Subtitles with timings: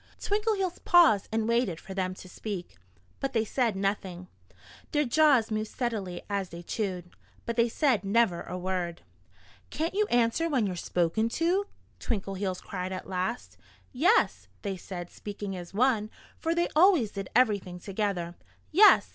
[0.19, 2.79] Twinkleheels paused and waited for them to speak.
[3.19, 4.29] But they said nothing.
[4.93, 7.11] Their jaws moved steadily as they chewed;
[7.45, 9.03] but they said never a word.
[9.69, 11.67] "Can't you answer when you're spoken to?"
[11.99, 13.57] Twinkleheels cried at last.
[13.93, 16.09] "Yes!" they said, speaking as one
[16.39, 18.33] for they always did everything together.
[18.71, 19.09] "Yes!